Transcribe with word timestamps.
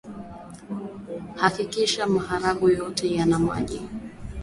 hakikisha 1.35 2.07
maharage 2.07 2.65
yote 2.73 3.15
yana 3.15 3.39
maji 3.39 3.81